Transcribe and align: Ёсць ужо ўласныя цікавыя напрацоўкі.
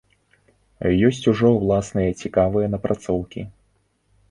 Ёсць 1.09 1.27
ужо 1.33 1.51
ўласныя 1.59 2.17
цікавыя 2.23 2.73
напрацоўкі. 2.77 3.41